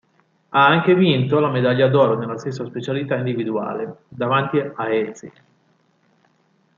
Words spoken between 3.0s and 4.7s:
individuale, davanti